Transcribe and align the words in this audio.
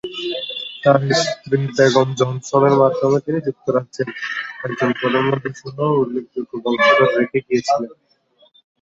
তাঁর 0.83 0.97
স্ত্রী 1.21 1.57
বেগম 1.75 2.09
জনসনের 2.19 2.75
মাধ্যমে 2.81 3.17
তিনি 3.25 3.39
যুক্তরাজ্যের 3.47 4.07
একজন 4.65 4.89
প্রধানমন্ত্রী 4.99 5.51
সহ 5.61 5.77
উল্লেখযোগ্য 6.01 6.51
বংশধর 6.63 7.09
রেখে 7.17 7.39
গিয়েছিলেন। 7.45 7.91